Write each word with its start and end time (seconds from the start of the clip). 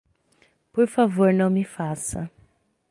Por 0.73 0.87
favor 0.87 1.31
não 1.31 1.51
me 1.51 1.63
faça. 1.63 2.27